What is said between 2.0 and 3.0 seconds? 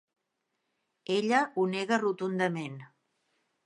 rotundament.